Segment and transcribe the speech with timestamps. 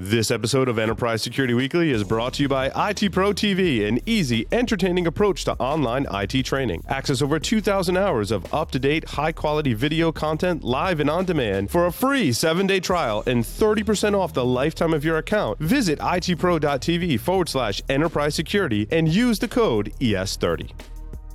[0.00, 3.98] This episode of Enterprise Security Weekly is brought to you by IT Pro TV, an
[4.06, 6.84] easy, entertaining approach to online IT training.
[6.86, 11.24] Access over 2,000 hours of up to date, high quality video content live and on
[11.24, 15.58] demand for a free seven day trial and 30% off the lifetime of your account.
[15.58, 20.70] Visit itpro.tv forward slash enterprise security and use the code ES30.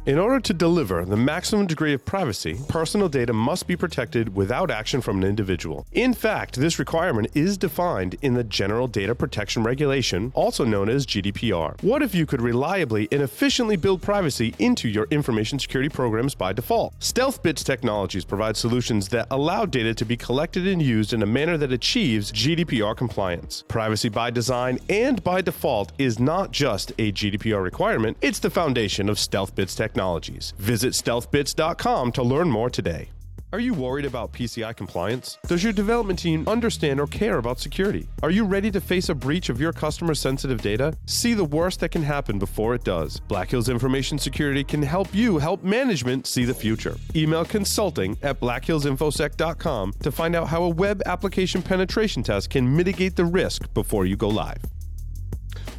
[0.05, 4.69] In order to deliver the maximum degree of privacy, personal data must be protected without
[4.69, 5.87] action from an individual.
[5.93, 11.05] In fact, this requirement is defined in the General Data Protection Regulation, also known as
[11.05, 11.81] GDPR.
[11.81, 16.51] What if you could reliably and efficiently build privacy into your information security programs by
[16.51, 16.99] default?
[16.99, 21.55] StealthBits Technologies provides solutions that allow data to be collected and used in a manner
[21.55, 23.63] that achieves GDPR compliance.
[23.69, 29.07] Privacy by design and by default is not just a GDPR requirement, it's the foundation
[29.07, 30.53] of StealthBits Technologies technologies.
[30.57, 33.09] Visit stealthbits.com to learn more today.
[33.51, 35.37] Are you worried about PCI compliance?
[35.45, 38.07] Does your development team understand or care about security?
[38.23, 40.97] Are you ready to face a breach of your customer sensitive data?
[41.05, 43.19] See the worst that can happen before it does.
[43.27, 46.95] Black Hills Information Security can help you help management see the future.
[47.15, 53.15] Email consulting at blackhillsinfosec.com to find out how a web application penetration test can mitigate
[53.15, 54.63] the risk before you go live.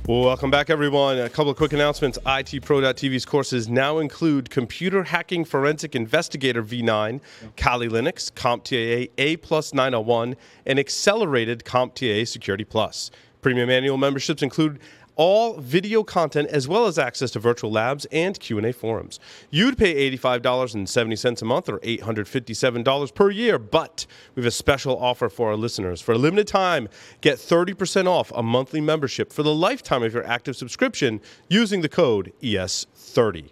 [0.06, 1.18] Well, welcome back, everyone.
[1.18, 2.18] A couple of quick announcements.
[2.26, 7.22] ITPro.tv's courses now include Computer Hacking Forensic Investigator V9,
[7.56, 13.10] Kali Linux, CompTIA A plus 901, and Accelerated CompTIA Security Plus.
[13.40, 14.78] Premium annual memberships include
[15.16, 19.20] all video content as well as access to virtual labs and q&a forums.
[19.50, 23.58] You'd pay $85.70 a month or $857 per year.
[23.58, 26.00] But we have a special offer for our listeners.
[26.00, 26.88] For a limited time
[27.20, 31.88] get 30% off a monthly membership for the lifetime of your active subscription using the
[31.88, 33.50] code es30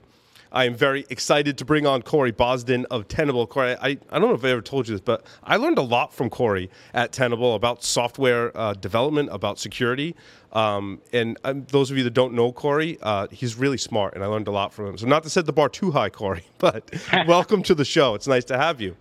[0.53, 3.47] I am very excited to bring on Corey Bodzin of Tenable.
[3.47, 5.83] Corey, I, I don't know if I ever told you this, but I learned a
[5.83, 10.15] lot from Corey at Tenable about software uh, development, about security.
[10.53, 14.23] Um, and um, those of you that don't know Corey, uh, he's really smart, and
[14.23, 14.99] I learned a lot from him.
[14.99, 16.91] So, not to set the bar too high, Corey, but
[17.27, 18.15] welcome to the show.
[18.15, 18.95] It's nice to have you.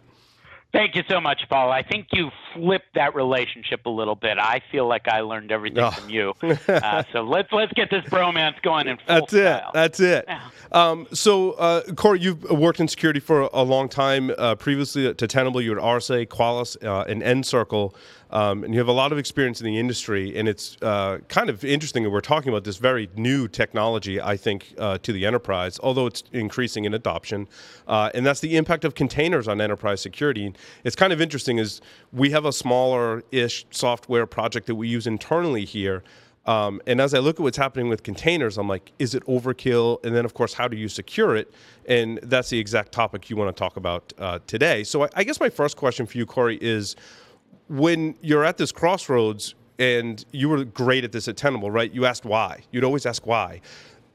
[0.74, 1.70] Thank you so much, Paul.
[1.70, 4.38] I think you flipped that relationship a little bit.
[4.38, 5.92] I feel like I learned everything oh.
[5.92, 6.34] from you.
[6.68, 9.70] Uh, so let's let's get this bromance going in full That's style.
[9.70, 9.74] it.
[9.74, 10.30] That's it.
[10.72, 14.31] Um, so, uh, Corey, you've worked in security for a long time.
[14.38, 17.94] Uh, previously to Tenable, you were at RSA, Qualys, uh, and nCircle.
[18.31, 21.50] Um, and you have a lot of experience in the industry, and it's uh, kind
[21.50, 25.25] of interesting that we're talking about this very new technology, I think, uh, to the
[25.25, 27.47] enterprise, although it's increasing in adoption.
[27.88, 30.53] Uh, and that's the impact of containers on enterprise security.
[30.86, 31.81] It's kind of interesting is
[32.14, 36.03] we have a smaller-ish software project that we use internally here.
[36.46, 40.03] Um, and as I look at what's happening with containers, I'm like, is it overkill?
[40.03, 41.53] And then, of course, how do you secure it?
[41.86, 44.84] And that's the exact topic you want to talk about uh, today.
[44.84, 46.96] So I, I guess my first question for you, Corey, is
[47.72, 51.92] when you're at this crossroads and you were great at this at Tenable, right?
[51.92, 52.64] You asked why.
[52.72, 53.62] You'd always ask why.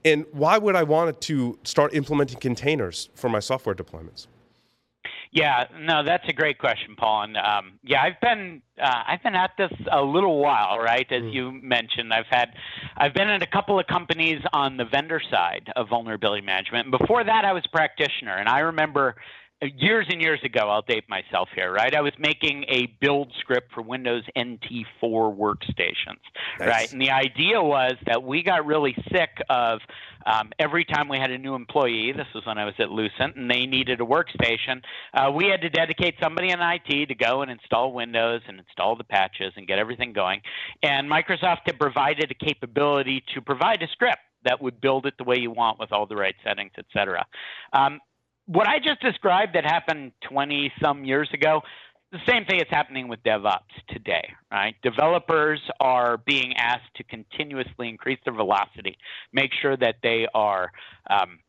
[0.05, 4.27] And why would I want to start implementing containers for my software deployments?
[5.33, 7.25] Yeah, no, that's a great question, Paul.
[7.25, 11.07] And um, yeah, I've been uh, I've been at this a little while, right?
[11.11, 11.33] As mm.
[11.33, 12.51] you mentioned, I've had
[12.97, 16.87] I've been at a couple of companies on the vendor side of vulnerability management.
[16.87, 19.17] And before that, I was a practitioner, and I remember
[19.63, 21.95] years and years ago, I'll date myself here, right?
[21.95, 26.21] I was making a build script for Windows NT4 workstations,
[26.59, 26.69] nice.
[26.69, 26.93] right?
[26.93, 29.81] And the idea was that we got really sick of
[30.27, 33.37] um, every time we had a new employee, this was when I was at Lucent,
[33.37, 34.83] and they needed a workstation,
[35.15, 38.97] uh, we had to dedicate somebody in IT to go and install Windows and install
[38.97, 40.41] the patches and get everything going.
[40.83, 45.25] And Microsoft had provided a capability to provide a script that would build it the
[45.25, 47.27] way you want with all the right settings, et cetera.
[47.73, 48.01] Um,
[48.47, 51.63] what I just described that happened 20 some years ago,
[52.13, 54.77] the same thing is happening with DevOps today, right?
[54.83, 58.97] Developers are being asked to continuously increase their velocity,
[59.33, 60.71] make sure that they are
[61.11, 61.41] um,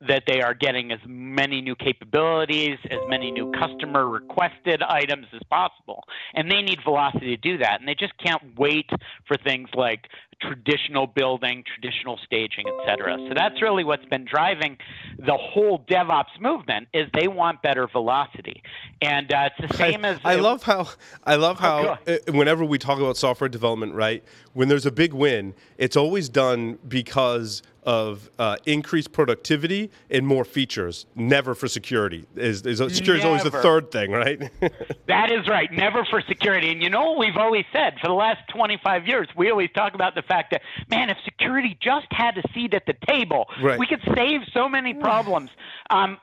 [0.00, 5.40] that they are getting as many new capabilities, as many new customer requested items as
[5.50, 6.04] possible.
[6.34, 7.80] And they need velocity to do that.
[7.80, 8.88] And they just can't wait
[9.26, 10.06] for things like
[10.40, 13.16] traditional building, traditional staging, et cetera.
[13.28, 14.78] So that's really what's been driving
[15.18, 18.62] the whole DevOps movement is they want better velocity.
[19.02, 20.88] And uh, it's the same I, as I love how
[21.24, 24.22] I love how oh, whenever we talk about software development, right?
[24.52, 30.44] When there's a big win, it's always done because of uh, increased productivity and more
[30.44, 31.06] features.
[31.14, 32.26] Never for security.
[32.36, 34.50] Is, is security is always the third thing, right?
[35.06, 35.72] that is right.
[35.72, 36.70] Never for security.
[36.70, 39.28] And you know what we've always said for the last 25 years?
[39.34, 42.86] We always talk about the fact that man, if security just had a seat at
[42.86, 43.78] the table, right.
[43.78, 45.50] we could save so many problems.
[45.90, 46.18] Um,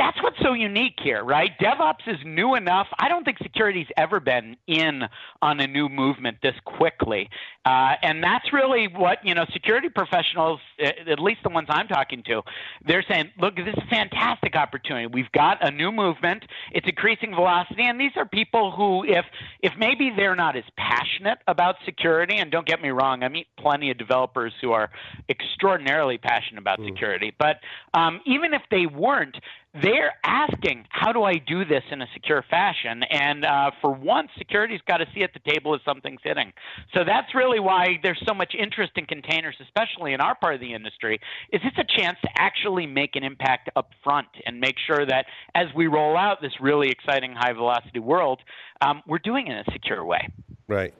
[0.00, 1.50] that's what's so unique here, right?
[1.60, 2.86] DevOps is new enough.
[2.98, 5.02] I don't think security's ever been in
[5.42, 7.28] on a new movement this quickly.
[7.66, 12.22] Uh, and that's really what, you know, security professionals, at least the ones I'm talking
[12.28, 12.40] to,
[12.86, 15.06] they're saying, look, this is a fantastic opportunity.
[15.06, 16.44] We've got a new movement.
[16.72, 17.82] It's increasing velocity.
[17.82, 19.26] And these are people who, if,
[19.60, 23.48] if maybe they're not as passionate about security, and don't get me wrong, I meet
[23.58, 24.88] plenty of developers who are
[25.28, 26.86] extraordinarily passionate about mm.
[26.86, 27.56] security, but
[27.92, 29.36] um, even if they weren't,
[29.72, 33.04] they're asking, how do I do this in a secure fashion?
[33.08, 36.52] And uh, for once, security's got to see at the table as something's hitting.
[36.92, 40.60] So that's really why there's so much interest in containers, especially in our part of
[40.60, 41.20] the industry.
[41.52, 45.26] Is it's a chance to actually make an impact up front and make sure that
[45.54, 48.40] as we roll out this really exciting high velocity world,
[48.80, 50.28] um, we're doing it in a secure way.
[50.66, 50.94] Right.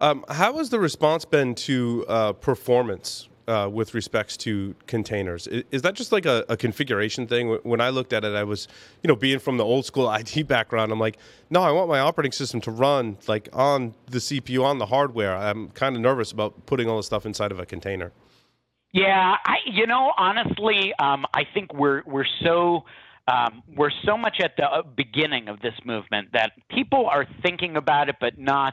[0.00, 5.46] Um, how has the response been to uh, performance uh, with respects to containers.
[5.46, 7.58] Is, is that just like a, a, configuration thing?
[7.62, 8.68] When I looked at it, I was,
[9.02, 11.16] you know, being from the old school IT background, I'm like,
[11.48, 15.34] no, I want my operating system to run like on the CPU, on the hardware.
[15.34, 18.12] I'm kind of nervous about putting all the stuff inside of a container.
[18.92, 22.84] Yeah, I, you know, honestly, um, I think we're we're so.
[23.30, 27.76] Um, we're so much at the uh, beginning of this movement that people are thinking
[27.76, 28.72] about it, but not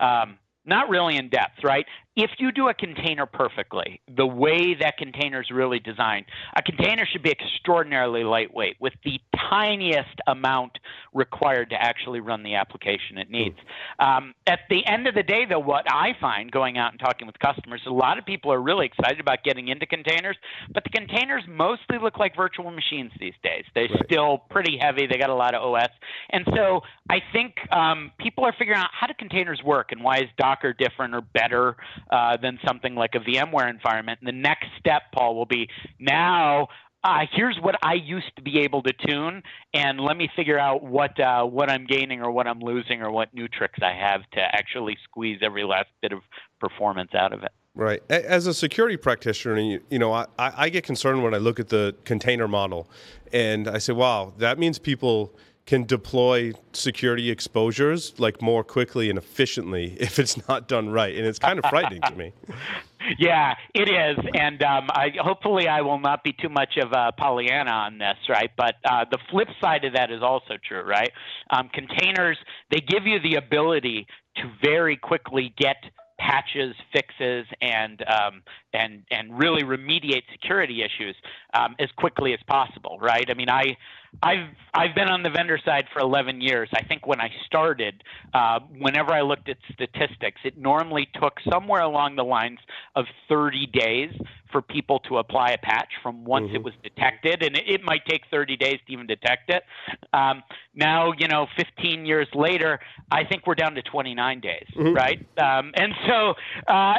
[0.00, 1.86] um, not really in depth, right?
[2.14, 7.06] If you do a container perfectly, the way that container is really designed, a container
[7.10, 9.18] should be extraordinarily lightweight with the
[9.50, 10.78] tiniest amount
[11.14, 13.56] required to actually run the application it needs.
[13.98, 17.26] Um, at the end of the day, though, what I find going out and talking
[17.26, 20.36] with customers, a lot of people are really excited about getting into containers,
[20.72, 23.64] but the containers mostly look like virtual machines these days.
[23.74, 24.04] They're right.
[24.04, 25.90] still pretty heavy, they got a lot of OS.
[26.30, 30.18] And so I think um, people are figuring out how do containers work and why
[30.18, 31.76] is Docker different or better
[32.10, 34.20] uh, than something like a VMware environment.
[34.20, 35.68] And the next step, Paul, will be
[35.98, 36.68] now
[37.04, 39.42] uh, here's what I used to be able to tune,
[39.74, 43.10] and let me figure out what uh, what I'm gaining or what I'm losing or
[43.10, 46.20] what new tricks I have to actually squeeze every last bit of
[46.60, 47.50] performance out of it.
[47.74, 48.02] Right.
[48.10, 51.96] As a security practitioner, you, know, I, I get concerned when I look at the
[52.04, 52.86] container model,
[53.32, 55.34] and I say, wow, that means people
[55.64, 61.26] can deploy security exposures like more quickly and efficiently if it's not done right and
[61.26, 62.32] it's kind of frightening to me
[63.18, 67.12] yeah it is and um, I, hopefully i will not be too much of a
[67.12, 71.12] pollyanna on this right but uh, the flip side of that is also true right
[71.50, 72.38] um, containers
[72.70, 74.06] they give you the ability
[74.36, 75.76] to very quickly get
[76.22, 78.42] patches, fixes, and um,
[78.72, 81.16] and and really remediate security issues
[81.54, 82.98] um, as quickly as possible.
[83.00, 83.28] Right?
[83.28, 83.76] I mean, I
[84.22, 86.68] I've I've been on the vendor side for 11 years.
[86.74, 91.82] I think when I started, uh, whenever I looked at statistics, it normally took somewhere
[91.82, 92.58] along the lines
[92.96, 94.12] of 30 days
[94.50, 96.56] for people to apply a patch from once mm-hmm.
[96.56, 99.64] it was detected, and it, it, might take 30 days to even detect it.
[100.12, 100.42] Um,
[100.74, 102.78] now, you know, 15 years later,
[103.10, 104.94] I think we're down to 29 days, mm-hmm.
[104.94, 105.18] right?
[105.38, 106.34] Um, and so,
[106.68, 106.94] uh,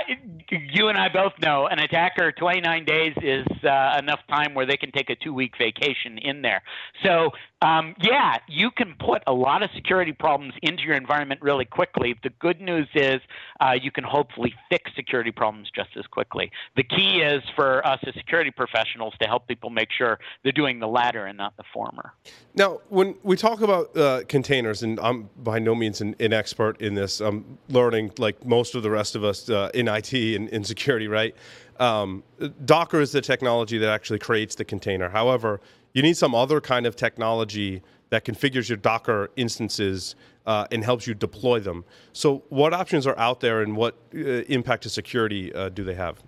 [0.50, 4.77] you and I both know an attacker 29 days is uh, enough time where they
[4.77, 6.63] can take a two-week vacation in there.
[7.03, 7.31] So
[7.63, 12.13] um, yeah, you can put a lot of security problems into your environment really quickly.
[12.21, 13.21] The good news is
[13.61, 16.51] uh, you can hopefully fix security problems just as quickly.
[16.75, 20.79] The key is for us as security professionals to help people make sure they're doing
[20.79, 22.13] the latter and not the former.
[22.53, 26.81] Now, when we talk about uh, containers, and I'm by no means an, an, expert
[26.81, 30.50] in this, I'm learning like most of the rest of us uh, in IT and
[30.50, 31.33] in security, right?
[31.79, 32.24] Um,
[32.65, 35.10] Docker is the technology that actually creates the container.
[35.10, 35.62] However,
[35.93, 41.07] you need some other kind of technology that configures your Docker instances uh, and helps
[41.07, 41.85] you deploy them.
[42.12, 45.95] So, what options are out there, and what uh, impact to security uh, do they
[45.95, 46.21] have?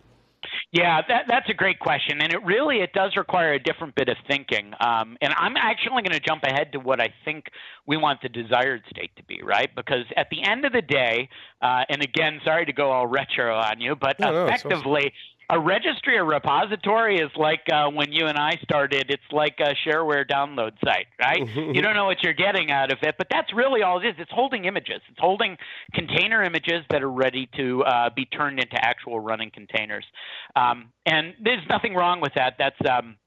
[0.72, 4.10] Yeah, that, that's a great question, and it really it does require a different bit
[4.10, 4.74] of thinking.
[4.80, 7.46] Um, and I'm actually going to jump ahead to what I think
[7.86, 9.70] we want the desired state to be, right?
[9.74, 11.30] Because at the end of the day,
[11.62, 15.10] uh, and again, sorry to go all retro on you, but no, effectively, no,
[15.50, 19.06] a registry or repository is like uh, when you and I started.
[19.10, 21.48] It's like a shareware download site, right?
[21.56, 24.16] you don't know what you're getting out of it, but that's really all it is.
[24.18, 25.02] It's holding images.
[25.10, 25.58] It's holding
[25.94, 30.06] container images that are ready to uh, be turned into actual running containers.
[30.56, 32.56] Um, and there's nothing wrong with that.
[32.58, 33.18] That's um,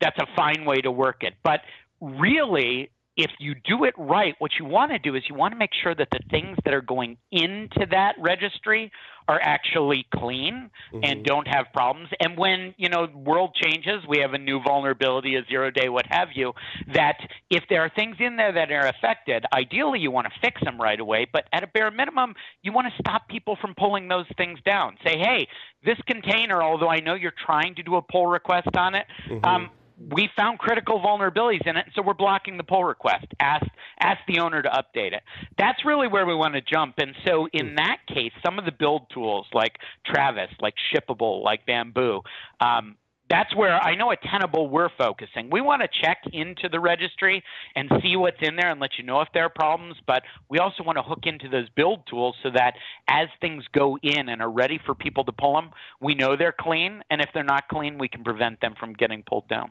[0.00, 1.34] that's a fine way to work it.
[1.42, 1.60] But
[2.00, 5.58] really, if you do it right, what you want to do is you want to
[5.58, 8.92] make sure that the things that are going into that registry
[9.26, 11.00] are actually clean mm-hmm.
[11.02, 12.08] and don't have problems.
[12.20, 16.06] And when, you know, world changes, we have a new vulnerability, a zero day, what
[16.08, 16.52] have you,
[16.94, 17.16] that
[17.50, 20.80] if there are things in there that are affected, ideally you want to fix them
[20.80, 24.26] right away, but at a bare minimum, you want to stop people from pulling those
[24.36, 24.96] things down.
[25.04, 25.48] Say, hey,
[25.84, 29.44] this container, although I know you're trying to do a pull request on it, mm-hmm.
[29.44, 33.26] um, we found critical vulnerabilities in it, so we're blocking the pull request.
[33.40, 33.66] Ask
[34.00, 35.22] ask the owner to update it.
[35.58, 36.94] That's really where we want to jump.
[36.98, 37.76] And so in hmm.
[37.76, 39.76] that case, some of the build tools like
[40.06, 42.20] Travis, like Shippable, like Bamboo,
[42.60, 42.96] um,
[43.28, 45.50] that's where I know at Tenable we're focusing.
[45.50, 47.42] We want to check into the registry
[47.76, 50.58] and see what's in there and let you know if there are problems, but we
[50.58, 52.72] also want to hook into those build tools so that
[53.08, 56.54] as things go in and are ready for people to pull them, we know they're
[56.58, 59.70] clean, and if they're not clean, we can prevent them from getting pulled down.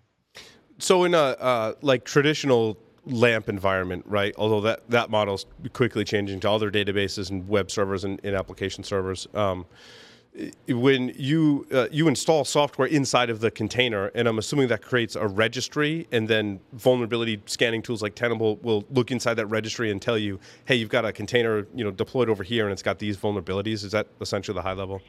[0.79, 4.33] So in a uh, like traditional LAMP environment, right?
[4.37, 8.83] Although that that model's quickly changing to other databases and web servers and, and application
[8.83, 9.27] servers.
[9.33, 9.65] Um,
[10.69, 15.15] when you uh, you install software inside of the container, and I'm assuming that creates
[15.15, 19.99] a registry, and then vulnerability scanning tools like Tenable will look inside that registry and
[19.99, 22.99] tell you, hey, you've got a container, you know, deployed over here, and it's got
[22.99, 23.83] these vulnerabilities.
[23.83, 25.01] Is that essentially the high level?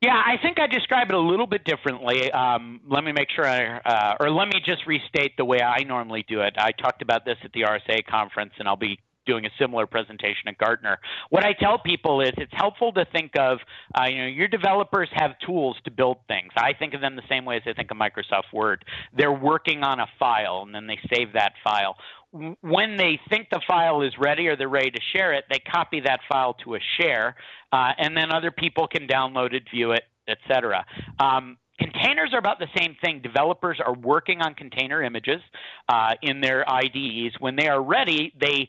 [0.00, 2.30] Yeah, I think I describe it a little bit differently.
[2.30, 5.82] Um, let me make sure I, uh, or let me just restate the way I
[5.82, 6.54] normally do it.
[6.56, 10.48] I talked about this at the RSA conference, and I'll be doing a similar presentation
[10.48, 10.98] at Gartner.
[11.30, 13.58] What I tell people is it's helpful to think of,
[13.94, 16.50] uh, you know, your developers have tools to build things.
[16.56, 18.84] I think of them the same way as I think of Microsoft Word.
[19.16, 21.96] They're working on a file and then they save that file.
[22.32, 26.00] When they think the file is ready or they're ready to share it, they copy
[26.00, 27.36] that file to a share,
[27.72, 30.84] uh, and then other people can download it, view it, etc.
[31.18, 33.20] Um, Containers are about the same thing.
[33.22, 35.40] Developers are working on container images
[35.88, 37.34] uh, in their IDEs.
[37.38, 38.68] When they are ready, they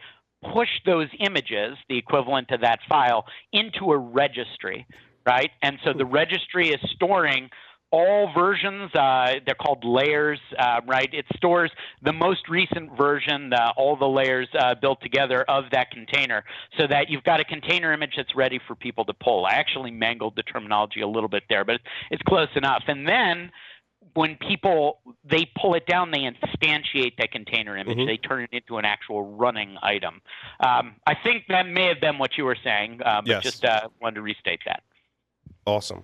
[0.53, 4.85] push those images, the equivalent to that file, into a registry,
[5.25, 5.49] right?
[5.63, 7.49] And so the registry is storing
[7.91, 8.93] all versions.
[8.93, 11.09] Uh, they're called layers, uh, right?
[11.13, 15.91] It stores the most recent version, uh, all the layers uh, built together of that
[15.91, 16.43] container,
[16.77, 19.45] so that you've got a container image that's ready for people to pull.
[19.45, 21.81] I actually mangled the terminology a little bit there, but
[22.11, 22.83] it's close enough.
[22.87, 23.51] And then
[24.13, 27.97] when people they pull it down, they instantiate that container image.
[27.97, 28.07] Mm-hmm.
[28.07, 30.21] They turn it into an actual running item.
[30.59, 33.43] Um, I think that may have been what you were saying, uh, but yes.
[33.43, 34.83] just uh, wanted to restate that.
[35.65, 36.03] Awesome.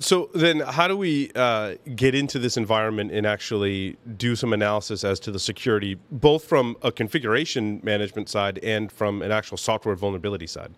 [0.00, 5.02] So then, how do we uh, get into this environment and actually do some analysis
[5.02, 9.96] as to the security, both from a configuration management side and from an actual software
[9.96, 10.72] vulnerability side?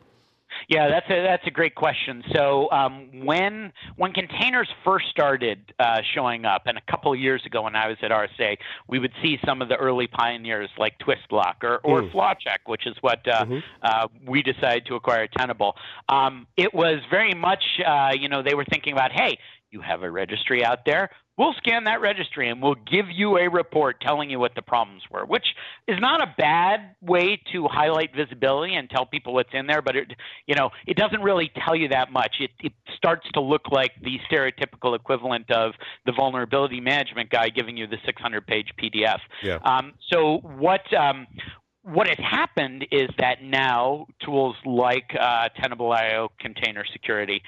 [0.69, 2.23] Yeah, that's a that's a great question.
[2.35, 7.43] So um, when when containers first started uh, showing up, and a couple of years
[7.47, 8.57] ago when I was at RSA,
[8.89, 12.13] we would see some of the early pioneers like Twistlock or or mm.
[12.13, 13.59] FlawCheck, which is what uh, mm-hmm.
[13.83, 15.77] uh, we decided to acquire at Tenable.
[16.09, 19.39] Um, it was very much uh, you know they were thinking about hey
[19.71, 23.49] you have a registry out there we'll scan that registry and we'll give you a
[23.49, 25.47] report telling you what the problems were, which
[25.89, 29.97] is not a bad way to highlight visibility and tell people what's in there, but
[29.97, 30.13] it,
[30.47, 32.37] you know, it doesn't really tell you that much.
[32.41, 35.73] It, it starts to look like the stereotypical equivalent of
[36.05, 39.21] the vulnerability management guy giving you the 600-page PDF.
[39.43, 39.61] Yeah.
[39.65, 41.27] Um, so what um,
[41.83, 47.43] what has happened is that now tools like uh, Tenable.io container security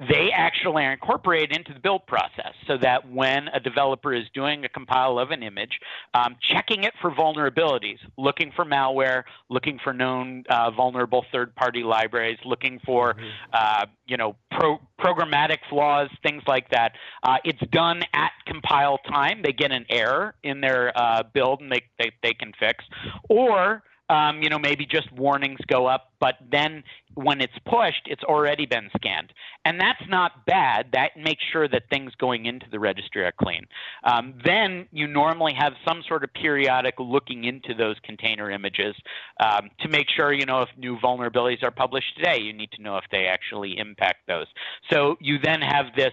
[0.00, 4.64] they actually are incorporated into the build process so that when a developer is doing
[4.64, 5.80] a compile of an image,
[6.14, 12.38] um, checking it for vulnerabilities, looking for malware, looking for known uh, vulnerable third-party libraries,
[12.44, 13.26] looking for mm-hmm.
[13.52, 16.92] uh, you know pro- programmatic flaws, things like that.
[17.24, 19.42] Uh, it's done at compile time.
[19.42, 22.84] They get an error in their uh, build and they, they, they can fix,
[23.28, 26.82] or um, you know, maybe just warnings go up, but then
[27.14, 29.32] when it's pushed, it's already been scanned.
[29.64, 30.86] And that's not bad.
[30.92, 33.66] That makes sure that things going into the registry are clean.
[34.04, 38.94] Um, then you normally have some sort of periodic looking into those container images
[39.40, 42.82] um, to make sure, you know, if new vulnerabilities are published today, you need to
[42.82, 44.46] know if they actually impact those.
[44.90, 46.12] So you then have this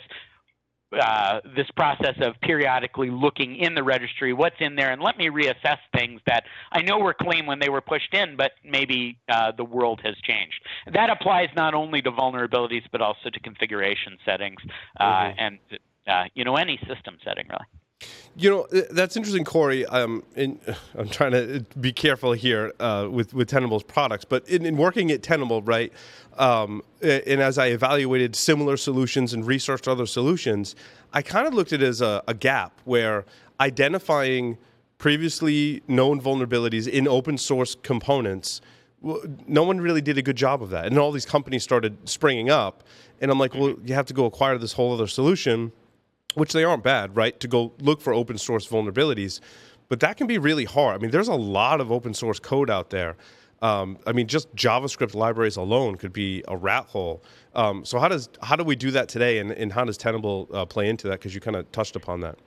[0.99, 5.29] uh, this process of periodically looking in the registry, what's in there, and let me
[5.29, 9.51] reassess things that I know were clean when they were pushed in, but maybe uh,
[9.55, 10.61] the world has changed.
[10.93, 14.59] That applies not only to vulnerabilities, but also to configuration settings
[14.99, 15.39] uh, mm-hmm.
[15.39, 15.59] and
[16.07, 17.65] uh, you know any system setting really.
[18.37, 19.85] You know that's interesting, Corey.
[19.85, 20.59] Um, in,
[20.97, 25.09] I'm trying to be careful here uh, with with Tenable's products, but in, in working
[25.11, 25.91] at Tenable, right?
[26.37, 30.75] Um, and as I evaluated similar solutions and researched other solutions,
[31.13, 33.23] I kind of looked at it as a, a gap where
[33.61, 34.57] identifying
[34.97, 38.59] previously known vulnerabilities in open source components
[39.47, 42.49] no one really did a good job of that and all these companies started springing
[42.49, 42.83] up
[43.21, 45.71] and i'm like well you have to go acquire this whole other solution
[46.35, 47.39] which they aren't bad, right?
[47.39, 49.39] To go look for open source vulnerabilities,
[49.89, 50.95] but that can be really hard.
[50.95, 53.15] I mean, there's a lot of open source code out there.
[53.61, 57.23] Um, I mean, just JavaScript libraries alone could be a rat hole.
[57.55, 60.47] Um, so how does how do we do that today, and, and how does Tenable
[60.53, 61.19] uh, play into that?
[61.19, 62.37] Because you kind of touched upon that.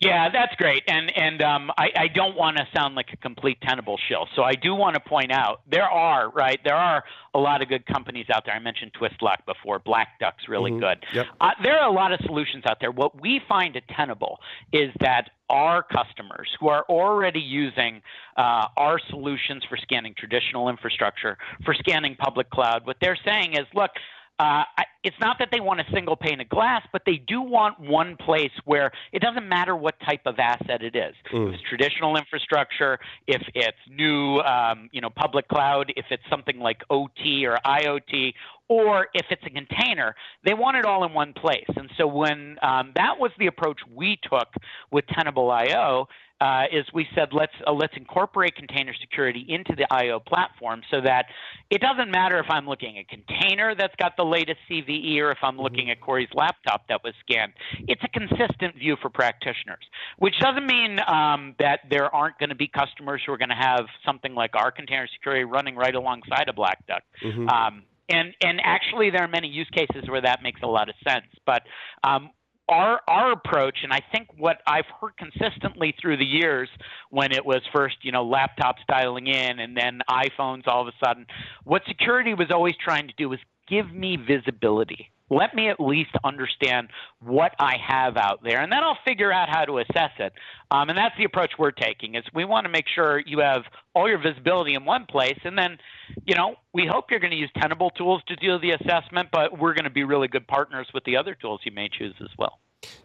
[0.00, 3.58] Yeah, that's great, and and um, I, I don't want to sound like a complete
[3.60, 7.02] Tenable shill, so I do want to point out there are right there are
[7.34, 8.54] a lot of good companies out there.
[8.54, 10.80] I mentioned Twistlock before, Black Duck's really Mhm.
[10.80, 11.06] good.
[11.12, 11.26] Yep.
[11.40, 12.92] Uh, there are a lot of solutions out there.
[12.92, 14.40] What we find at Tenable
[14.72, 18.02] is that our customers who are already using
[18.36, 23.66] uh, our solutions for scanning traditional infrastructure, for scanning public cloud, what they're saying is,
[23.74, 23.90] look,
[24.38, 24.64] uh,
[25.02, 28.16] it's not that they want a single pane of glass, but they do want one
[28.16, 31.14] place where it doesn't matter what type of asset it is.
[31.32, 31.48] Mm.
[31.48, 36.58] If it's traditional infrastructure, if it's new, um, you know, public cloud, if it's something
[36.58, 38.34] like OT or IoT,
[38.68, 40.14] or if it's a container,
[40.44, 41.64] they want it all in one place.
[41.76, 44.48] And so when um, that was the approach we took
[44.90, 46.06] with Tenable.io,
[46.40, 51.00] uh, is we said let's uh, let's incorporate container security into the IO platform so
[51.00, 51.26] that
[51.70, 55.32] it doesn't matter if I'm looking at a container that's got the latest CVE or
[55.32, 57.52] if I'm looking at Corey's laptop that was scanned.
[57.88, 59.84] It's a consistent view for practitioners,
[60.18, 63.54] which doesn't mean um, that there aren't going to be customers who are going to
[63.54, 67.02] have something like our container security running right alongside a Black Duck.
[67.22, 67.50] Mhm.
[67.50, 70.94] Um, and and actually, there are many use cases where that makes a lot of
[71.06, 71.26] sense.
[71.44, 71.64] But
[72.04, 72.30] um,
[72.68, 76.68] our our approach, and I think what I've heard consistently through the years,
[77.10, 81.04] when it was first you know laptops dialing in, and then iPhones all of a
[81.04, 81.26] sudden,
[81.64, 85.10] what security was always trying to do was give me visibility.
[85.30, 86.88] Let me at least understand
[87.20, 90.32] what I have out there, and then I'll figure out how to assess it.
[90.70, 92.14] Um, and that's the approach we're taking.
[92.14, 93.62] Is we want to make sure you have
[93.94, 95.78] all your visibility in one place, and then,
[96.24, 99.58] you know, we hope you're going to use Tenable tools to do the assessment, but
[99.58, 102.30] we're going to be really good partners with the other tools you may choose as
[102.38, 102.58] well.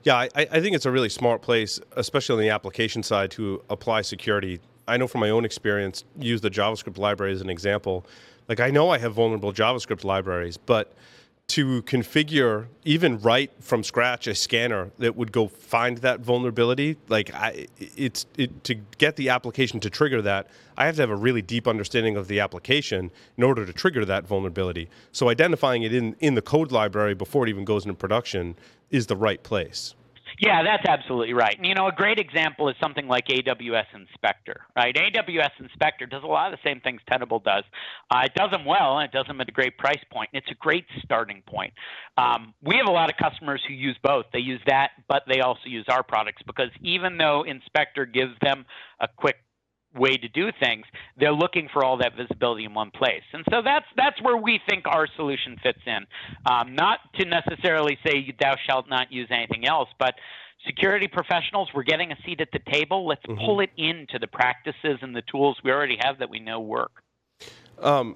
[0.03, 3.63] Yeah, I, I think it's a really smart place, especially on the application side, to
[3.70, 4.60] apply security.
[4.88, 8.06] I know from my own experience, use the JavaScript library as an example.
[8.48, 10.94] Like I know I have vulnerable JavaScript libraries, but
[11.53, 17.31] to configure, even write from scratch a scanner that would go find that vulnerability, like
[17.31, 21.15] I, it's it, to get the application to trigger that, I have to have a
[21.15, 24.89] really deep understanding of the application in order to trigger that vulnerability.
[25.12, 28.55] So identifying it in in the code library before it even goes into production
[28.89, 29.93] is the right place.
[30.40, 31.56] Yeah, that's absolutely right.
[31.56, 34.96] And you know, a great example is something like AWS Inspector, right?
[34.96, 37.63] AWS Inspector does a lot of the same things Tenable does.
[38.10, 40.30] Uh, it does them well, and it does them at a great price point.
[40.34, 41.74] And it's a great starting point.
[42.17, 44.26] Um, we have a lot of customers who use both.
[44.34, 48.65] They use that, but they also use our products because even though Inspector gives them
[49.00, 49.38] a quick
[49.93, 50.86] way to do things,
[51.17, 53.23] they're looking for all that visibility in one place.
[53.34, 56.06] And so that's that's where we think our solution fits in.
[56.45, 60.15] Um, not to necessarily say thou shalt not use anything else, but
[60.65, 63.06] security professionals, we're getting a seat at the table.
[63.06, 63.38] Let's Mhm.
[63.38, 67.03] pull it into the practices and the tools we already have that we know work.
[67.82, 68.15] Um,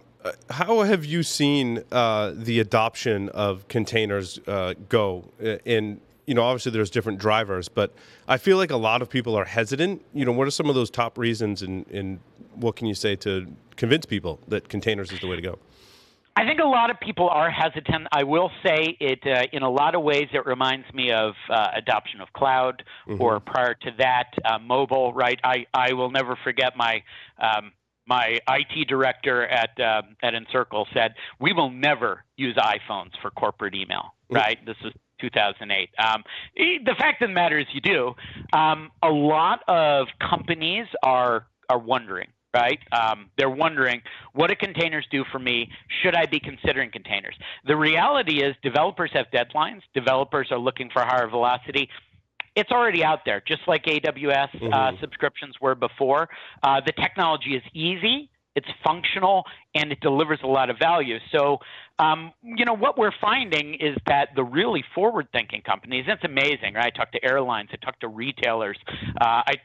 [0.49, 5.31] how have you seen uh, the adoption of containers uh, go?
[5.41, 7.93] Uh, In you know, obviously there's different drivers, but
[8.27, 10.03] I feel like a lot of people are hesitant.
[10.13, 12.19] You know, what are some of those top reasons, and, and
[12.53, 15.57] what can you say to convince people that containers is the way to go?
[16.35, 18.07] I think a lot of people are hesitant.
[18.11, 20.27] I will say it uh, in a lot of ways.
[20.33, 22.83] It reminds me of uh, adoption of cloud,
[23.17, 25.13] or prior to that, uh, mobile.
[25.13, 25.39] Right?
[25.43, 27.01] I I will never forget my.
[27.39, 27.71] Um,
[28.09, 33.75] my IT director at uh, at nCircle said, "We will never use iPhones for corporate
[33.75, 34.65] email." Right?
[34.65, 35.89] This is 2008.
[35.97, 36.23] Um,
[36.55, 38.15] the fact of the matter is, you do.
[38.53, 42.79] Um, a lot of companies are are wondering right?
[42.91, 44.01] Um, they're wondering,
[44.33, 45.69] what do containers do for me?
[46.01, 47.35] Should I be considering containers?
[47.67, 49.81] The reality is, developers have deadlines.
[49.93, 51.89] Developers are looking for higher velocity.
[52.55, 54.99] It's already out there, just like AWS uh, Mhm.
[54.99, 56.29] subscriptions were before.
[56.63, 59.37] Uh, the technology is easy, it's functional,
[59.77, 61.17] and it delivers a lot of value.
[61.33, 61.59] So,
[61.99, 62.19] um,
[62.59, 66.91] you know, what we're finding is that the really forward-thinking companies, it's amazing, right?
[66.93, 68.79] I talk to airlines, I talk to retailers,
[69.25, 69.55] uh, I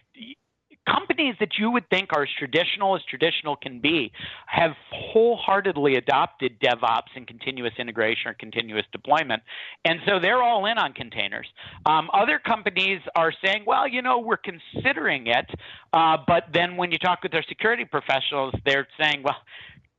[0.87, 4.11] companies that you would think are as traditional as traditional can be
[4.47, 9.43] have wholeheartedly adopted DevOps and continuous integration or continuous deployment.
[9.85, 11.47] And so they're all in on containers.
[11.87, 15.47] Um, other companies are saying, well, you know, we're considering it.
[15.93, 19.37] Uh, but then when you talk with their security professionals, they're saying, well,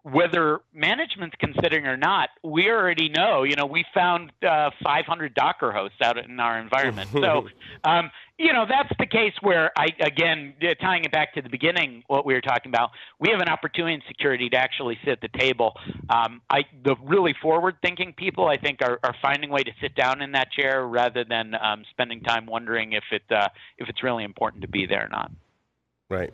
[0.04, 3.44] whether management's considering or not, we already know.
[3.44, 7.10] You know, we found uh, 500 Docker hosts out in our environment.
[7.13, 7.48] so,
[7.86, 11.50] um, you know, that's the case where I, again, uh, tying it back to the
[11.50, 12.89] beginning, what we were talking about,
[13.20, 15.74] we have an opportunity in security to actually sit at the table.
[16.10, 19.96] Um, I, the really forward-thinking people, I think, are, are finding a way to sit
[19.96, 24.04] down in that chair rather than um, spending time wondering if it uh, if it's
[24.04, 25.32] really important to be there or not.
[26.10, 26.34] Right.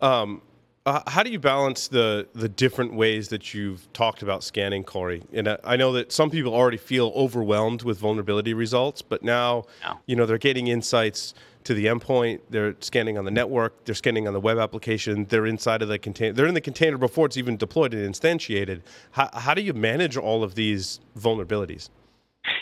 [0.00, 0.40] Um,
[0.86, 5.22] uh, how do you balance the the different ways that you've talked about scanning, Corey?
[5.32, 9.64] And I, I know that some people already feel overwhelmed with vulnerability results, but now,
[10.06, 12.40] you know, they're getting insights to the endpoint.
[12.50, 13.84] They're scanning on the network.
[13.84, 15.24] They're scanning on the web application.
[15.24, 16.32] They're inside of the container.
[16.32, 18.82] They're in the container before it's even deployed and instantiated.
[19.10, 21.90] How, how do you manage all of these vulnerabilities?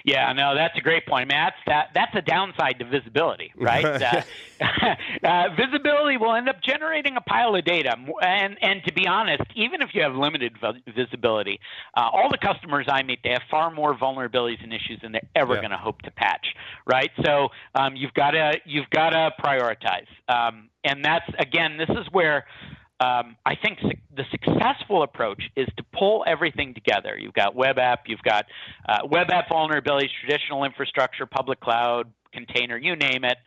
[0.05, 1.33] Yeah, no, that's a great point.
[1.33, 3.85] I mean, that's that, that's a downside to visibility, right?
[4.03, 4.23] uh,
[5.25, 9.43] uh, visibility will end up generating a pile of data, and and to be honest,
[9.55, 10.57] even if you have limited
[10.95, 11.61] visibility,
[11.97, 15.23] uh, all the customers I meet they have far more vulnerabilities and issues than they're
[15.35, 15.61] ever yeah.
[15.61, 16.47] going to hope to patch,
[16.87, 17.11] right?
[17.25, 22.07] So um, you've got to you've got to prioritize, um, and that's again, this is
[22.13, 22.45] where
[23.01, 27.17] um, I think su- the successful approach is to pull everything together.
[27.19, 28.47] You've got web app, you've got
[28.89, 33.39] uh, web app vulnerabilities, traditional infrastructure, public cloud, container, you name it.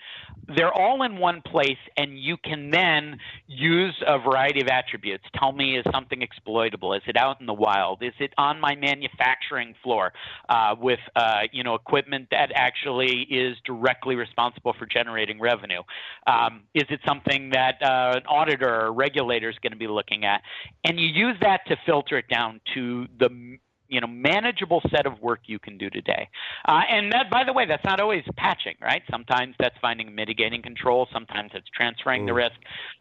[0.56, 5.26] They're all in one place, and you can then use a variety of attributes.
[5.38, 6.94] Tell me, is something exploitable?
[6.94, 8.02] Is it out in the wild?
[8.02, 10.14] Is it on my manufacturing floor
[10.50, 15.82] uh, with uh, you know equipment that actually is directly responsible for generating revenue?
[16.26, 20.24] Um, is it something that uh, an auditor or regulator is going to be looking
[20.24, 20.42] at?
[20.86, 25.20] And you use that to filter it down to the you know manageable set of
[25.22, 26.28] work you can do today.
[26.68, 29.02] Uh, and that, by the way, that's not always patching, right?
[29.10, 31.08] Sometimes that's finding mitigating control.
[31.12, 32.28] Sometimes it's transferring mm.
[32.28, 32.56] the risk.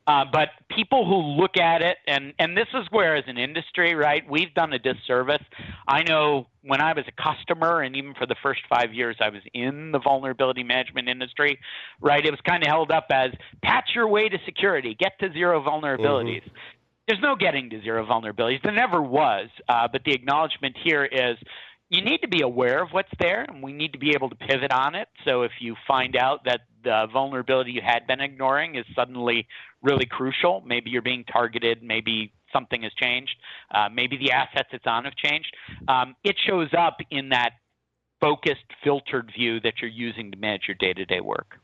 [0.07, 3.95] Uh, but people who look at it, and and this is where, as an industry,
[3.95, 5.43] right, we've done a disservice.
[5.89, 9.29] I know when I was a customer, and even for the first five years I
[9.29, 11.59] was in the vulnerability management industry,
[12.01, 13.31] right, it was kind of held up as
[13.63, 16.43] patch your way to security, get to zero vulnerabilities.
[16.43, 16.76] Mm-hmm
[17.07, 18.63] there's no getting to zero vulnerabilities.
[18.63, 19.49] There never was.
[19.69, 21.37] Uh, but the acknowledgement here is
[21.89, 24.35] you need to be aware of what's there, and we need to be able to
[24.35, 25.09] pivot on it.
[25.25, 29.47] So if you find out that the vulnerability you had been ignoring is suddenly
[29.83, 33.37] really crucial, maybe you're being targeted, maybe something has changed,
[33.73, 35.55] uh, maybe the assets it's on have changed,
[35.89, 37.51] um, it shows up in that
[38.21, 41.59] focused, filtered view that you're using to manage your day to day work.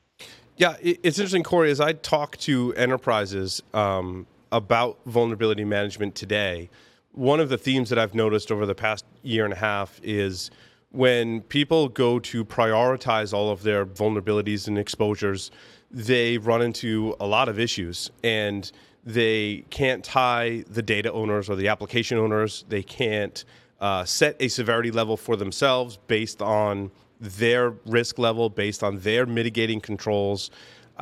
[0.56, 1.70] Yeah, it's interesting, Corey.
[1.70, 6.70] As I talk to enterprises, um, about vulnerability management today,
[7.12, 10.50] one of the themes that I've noticed over the past year and a half is
[10.90, 15.50] when people go to prioritize all of their vulnerabilities and exposures,
[15.90, 18.70] they run into a lot of issues and
[19.04, 22.64] they can't tie the data owners or the application owners.
[22.68, 23.44] They can't
[23.80, 29.26] uh, set a severity level for themselves based on their risk level, based on their
[29.26, 30.50] mitigating controls.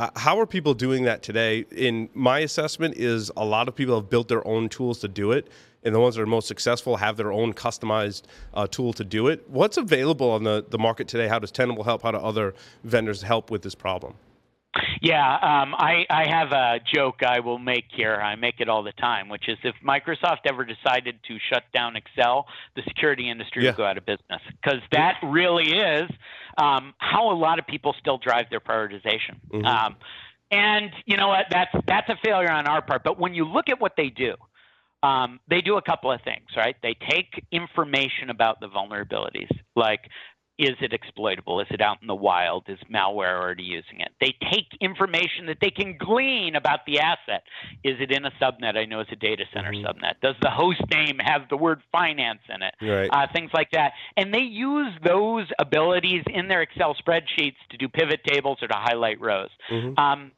[0.00, 1.66] Uh, how are people doing that today?
[1.72, 5.30] In my assessment, is a lot of people have built their own tools to do
[5.32, 5.48] it,
[5.84, 8.22] and the ones that are most successful have their own customized
[8.54, 9.44] uh, tool to do it.
[9.50, 11.28] What's available on the, the market today?
[11.28, 12.02] How does Tenable help?
[12.02, 14.14] How do other vendors help with this problem?
[15.00, 18.16] Yeah, um, I, I have a joke I will make here.
[18.16, 21.96] I make it all the time, which is if Microsoft ever decided to shut down
[21.96, 23.70] Excel, the security industry yeah.
[23.70, 26.10] would go out of business because that really is
[26.58, 29.40] um, how a lot of people still drive their prioritization.
[29.50, 29.64] Mm-hmm.
[29.64, 29.96] Um,
[30.50, 31.46] and you know what?
[31.50, 33.02] That's that's a failure on our part.
[33.04, 34.34] But when you look at what they do,
[35.02, 36.76] um, they do a couple of things, right?
[36.82, 40.00] They take information about the vulnerabilities, like
[40.60, 41.58] is it exploitable?
[41.60, 42.64] Is it out in the wild?
[42.68, 44.10] Is malware already using it?
[44.20, 47.44] They take information that they can glean about the asset.
[47.82, 48.76] Is it in a subnet?
[48.76, 49.86] I know it's a data center mm-hmm.
[49.86, 50.20] subnet.
[50.20, 52.74] Does the host name have the word finance in it?
[52.82, 53.08] Right.
[53.10, 53.92] Uh, things like that.
[54.18, 58.76] And they use those abilities in their Excel spreadsheets to do pivot tables or to
[58.76, 59.50] highlight rows.
[59.70, 59.98] Mm-hmm.
[59.98, 60.32] Um,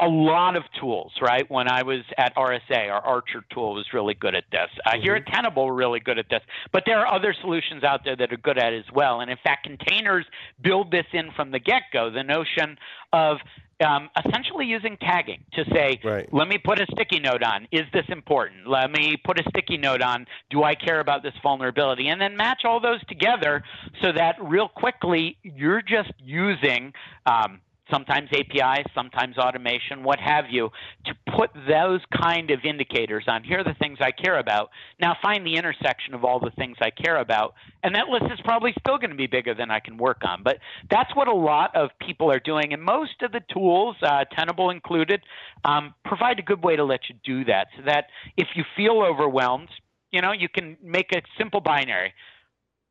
[0.00, 1.48] a lot of tools, right?
[1.50, 4.68] When I was at RSA, our Archer tool was really good at this.
[4.84, 5.02] Uh, mm-hmm.
[5.02, 6.42] Here at Tenable, we're really good at this.
[6.72, 9.20] But there are other solutions out there that are good at it as well.
[9.20, 10.24] And in fact, containers
[10.62, 12.78] build this in from the get go the notion
[13.12, 13.38] of
[13.84, 16.32] um, essentially using tagging to say, right.
[16.32, 17.68] let me put a sticky note on.
[17.70, 18.66] Is this important?
[18.66, 20.26] Let me put a sticky note on.
[20.50, 22.08] Do I care about this vulnerability?
[22.08, 23.62] And then match all those together
[24.02, 26.92] so that real quickly you're just using.
[27.26, 30.70] Um, sometimes APIs, sometimes automation, what have you,
[31.06, 33.44] to put those kind of indicators on.
[33.44, 34.70] Here are the things I care about.
[35.00, 37.54] Now find the intersection of all the things I care about.
[37.82, 40.42] And that list is probably still going to be bigger than I can work on.
[40.42, 40.58] But
[40.90, 42.72] that's what a lot of people are doing.
[42.72, 45.22] And most of the tools, uh, Tenable included,
[45.64, 49.02] um, provide a good way to let you do that so that if you feel
[49.02, 49.68] overwhelmed,
[50.10, 52.14] you know, you can make a simple binary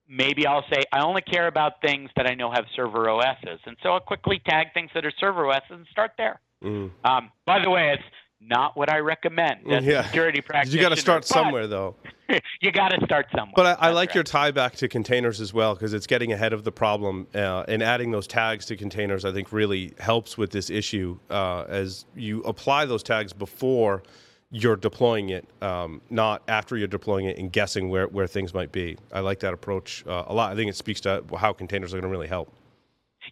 [0.07, 3.77] maybe I'll say I only care about things that I know have server OSs, and
[3.83, 6.39] so I'll quickly tag things that are server OSs and start there.
[6.63, 6.91] Mm.
[7.03, 8.03] Um, by the way, it's
[8.39, 10.03] not what I recommend as yeah.
[10.03, 10.77] security practitioner.
[10.77, 11.95] You got to start somewhere, though.
[12.61, 13.53] you got to start somewhere.
[13.55, 14.15] But I, I like right.
[14.15, 17.63] your tie back to containers as well because it's getting ahead of the problem uh,
[17.67, 19.25] and adding those tags to containers.
[19.25, 24.03] I think really helps with this issue uh, as you apply those tags before
[24.49, 28.71] you're deploying it, um, not after you're deploying it and guessing where, where things might
[28.71, 28.97] be.
[29.11, 30.51] I like that approach uh, a lot.
[30.51, 32.53] I think it speaks to how containers are going to really help.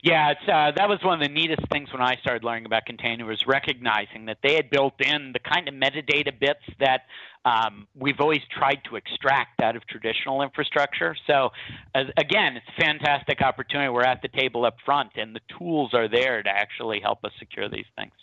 [0.03, 3.25] Yeah, uh, that was one of the neatest things when I started learning about container
[3.25, 7.03] was recognizing that they had built in the kind of metadata bits that
[7.45, 11.15] um, we've always tried to extract out of traditional infrastructure.
[11.27, 11.51] So,
[11.93, 13.89] uh, again, it's a fantastic opportunity.
[13.89, 17.31] We're at the table up front, and the tools are there to actually help us
[17.39, 18.13] secure these things.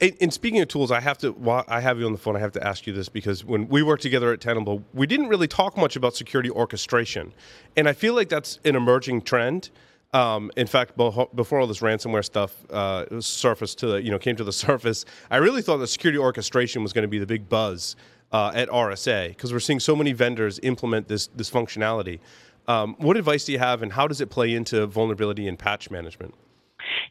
[0.00, 1.32] And, and, speaking of tools, I have to.
[1.32, 3.68] While I have you on the phone, I have to ask you this because when
[3.68, 7.32] we worked together at Tenable, we didn't really talk much about security orchestration,
[7.76, 9.70] and I feel like that's an emerging trend.
[10.14, 14.36] Um, in fact, before all this ransomware stuff uh, surfaced to the, you know came
[14.36, 17.48] to the surface, I really thought that security orchestration was going to be the big
[17.48, 17.96] buzz
[18.32, 22.20] uh, at RSA because we're seeing so many vendors implement this this functionality.
[22.66, 25.90] Um, what advice do you have, and how does it play into vulnerability and patch
[25.90, 26.34] management?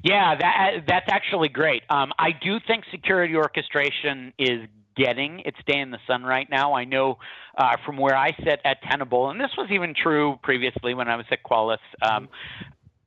[0.03, 1.83] Yeah, that that's actually great.
[1.89, 6.73] Um, I do think security orchestration is getting its day in the sun right now.
[6.73, 7.17] I know
[7.57, 11.15] uh, from where I sit at Tenable, and this was even true previously when I
[11.15, 11.77] was at Qualys.
[12.01, 12.29] Um,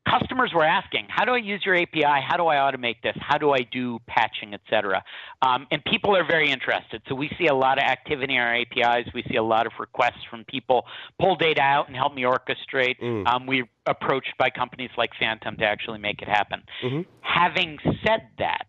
[0.08, 2.02] customers were asking, how do I use your API?
[2.02, 3.16] How do I automate this?
[3.20, 5.02] How do I do patching, et cetera?
[5.42, 7.02] Um, and people are very interested.
[7.08, 9.08] So we see a lot of activity in our APIs.
[9.14, 10.84] We see a lot of requests from people,
[11.20, 12.98] pull data out and help me orchestrate.
[13.00, 13.26] Mm.
[13.26, 16.62] Um, we're approached by companies like Phantom to actually make it happen.
[16.82, 17.02] Mm-hmm.
[17.20, 18.66] Having said that,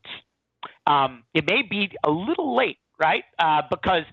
[0.87, 3.23] um, it may be a little late, right?
[3.39, 4.03] Uh, because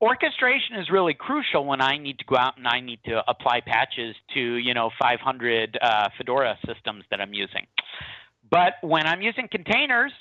[0.00, 3.60] orchestration is really crucial when I need to go out and I need to apply
[3.60, 7.66] patches to you know 500 uh, Fedora systems that I'm using.
[8.50, 10.12] But when I'm using containers,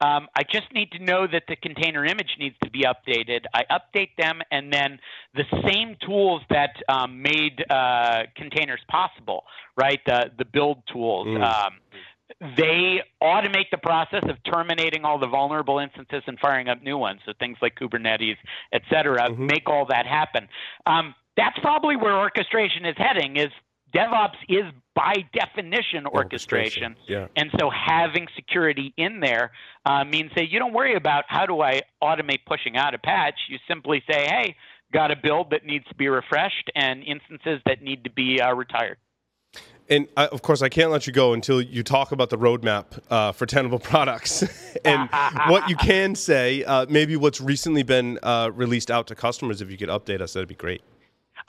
[0.00, 3.44] um, I just need to know that the container image needs to be updated.
[3.52, 4.98] I update them, and then
[5.34, 9.44] the same tools that um, made uh, containers possible,
[9.76, 10.00] right?
[10.06, 11.26] The the build tools.
[11.26, 11.42] Mm.
[11.42, 11.72] Um,
[12.56, 17.20] they automate the process of terminating all the vulnerable instances and firing up new ones.
[17.26, 18.36] So things like Kubernetes,
[18.72, 19.46] et cetera, mm-hmm.
[19.46, 20.48] make all that happen.
[20.86, 23.36] Um, that's probably where orchestration is heading.
[23.36, 23.50] Is
[23.94, 24.64] DevOps is
[24.94, 26.96] by definition orchestration, orchestration.
[27.08, 27.26] Yeah.
[27.36, 29.52] and so having security in there
[29.84, 33.34] uh, means that you don't worry about how do I automate pushing out a patch.
[33.48, 34.56] You simply say, hey,
[34.92, 38.54] got a build that needs to be refreshed and instances that need to be uh,
[38.54, 38.98] retired.
[39.90, 43.00] And I, of course, I can't let you go until you talk about the roadmap
[43.10, 44.44] uh, for Tenable products
[44.84, 45.10] and
[45.48, 46.62] what you can say.
[46.62, 49.60] Uh, maybe what's recently been uh, released out to customers.
[49.60, 50.82] If you could update us, that'd be great.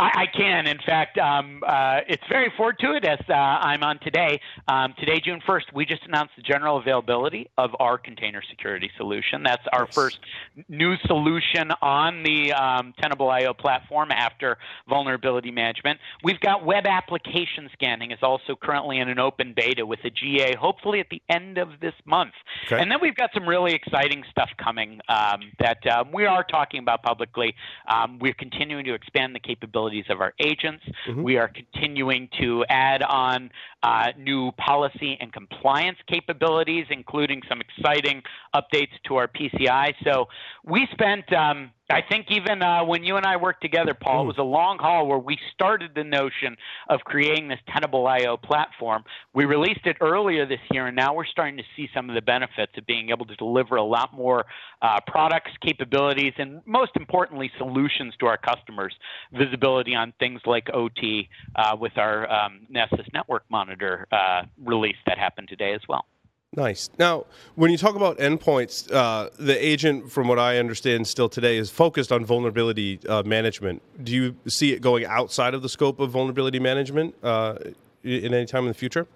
[0.01, 0.65] I, I can.
[0.65, 3.19] In fact, um, uh, it's very fortuitous.
[3.29, 4.41] Uh, I'm on today.
[4.67, 9.43] Um, today, June 1st, we just announced the general availability of our container security solution.
[9.43, 9.93] That's our nice.
[9.93, 10.19] first
[10.67, 14.57] new solution on the um, Tenable.io platform after
[14.89, 15.99] vulnerability management.
[16.23, 20.55] We've got web application scanning is also currently in an open beta with a GA,
[20.55, 22.33] hopefully at the end of this month.
[22.65, 22.81] Okay.
[22.81, 26.79] And then we've got some really exciting stuff coming um, that um, we are talking
[26.79, 27.53] about publicly.
[27.87, 30.83] Um, we're continuing to expand the capability capabilities of our agents.
[31.07, 31.23] Mm-hmm.
[31.23, 33.49] We are continuing to add on
[33.83, 38.21] uh, new policy and compliance capabilities, including some exciting
[38.55, 39.93] updates to our PCI.
[40.03, 40.27] So
[40.65, 44.27] we spent um, I think even uh, when you and I worked together, Paul, it
[44.27, 46.55] was a long haul where we started the notion
[46.89, 49.03] of creating this Tenable IO platform.
[49.33, 52.21] We released it earlier this year, and now we're starting to see some of the
[52.21, 54.45] benefits of being able to deliver a lot more
[54.81, 58.95] uh, products, capabilities, and most importantly, solutions to our customers.
[59.33, 65.17] Visibility on things like OT uh, with our um, Nessus Network Monitor uh, release that
[65.17, 66.05] happened today as well.
[66.53, 66.89] Nice.
[66.99, 71.55] Now, when you talk about endpoints, uh, the agent, from what I understand still today,
[71.55, 73.81] is focused on vulnerability uh, management.
[74.03, 77.55] Do you see it going outside of the scope of vulnerability management uh,
[78.03, 79.07] in any time in the future?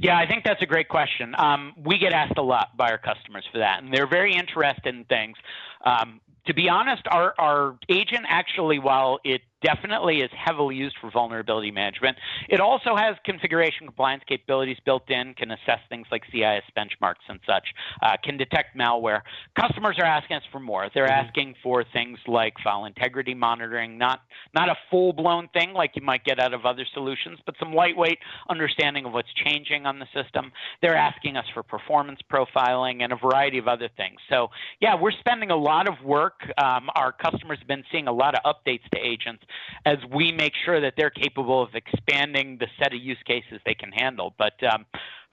[0.00, 1.36] Yeah, I think that's a great question.
[1.38, 4.92] Um, we get asked a lot by our customers for that, and they're very interested
[4.92, 5.36] in things.
[5.84, 11.10] Um, to be honest, our, our agent actually, while it definitely is heavily used for
[11.10, 12.16] vulnerability management.
[12.48, 17.40] It also has configuration compliance capabilities built in, can assess things like CIS benchmarks and
[17.44, 17.66] such,
[18.02, 19.22] uh, can detect malware.
[19.58, 20.88] Customers are asking us for more.
[20.94, 21.26] They're mm-hmm.
[21.26, 24.20] asking for things like file integrity monitoring, not
[24.54, 27.72] not a full blown thing like you might get out of other solutions, but some
[27.72, 30.52] lightweight understanding of what's changing on the system.
[30.80, 34.18] They're asking us for performance profiling and a variety of other things.
[34.30, 34.48] So
[34.80, 36.40] yeah, we're spending a lot of work.
[36.58, 39.42] Um, our customers have been seeing a lot of updates to agents
[39.84, 43.74] as we make sure that they're capable of expanding the set of use cases they
[43.74, 44.34] can handle.
[44.38, 44.86] But um,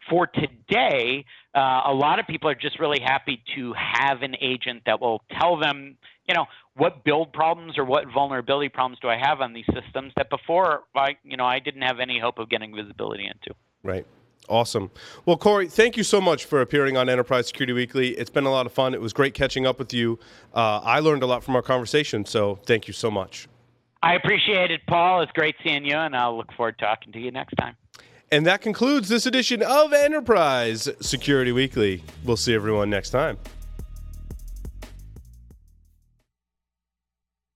[0.09, 4.83] for today, uh, a lot of people are just really happy to have an agent
[4.85, 9.17] that will tell them, you know, what build problems or what vulnerability problems do I
[9.17, 12.49] have on these systems that before I, you know, I didn't have any hope of
[12.49, 13.55] getting visibility into.
[13.83, 14.05] Right.
[14.49, 14.91] Awesome.
[15.25, 18.09] Well, Corey, thank you so much for appearing on Enterprise Security Weekly.
[18.09, 18.93] It's been a lot of fun.
[18.93, 20.19] It was great catching up with you.
[20.53, 23.47] Uh, I learned a lot from our conversation, so thank you so much.
[24.03, 25.21] I appreciate it, Paul.
[25.21, 27.77] It's great seeing you, and I'll look forward to talking to you next time.
[28.33, 32.03] And that concludes this edition of Enterprise Security Weekly.
[32.25, 33.37] We'll see everyone next time.